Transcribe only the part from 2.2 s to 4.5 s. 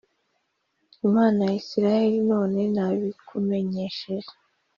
none ndabikumenyesheje.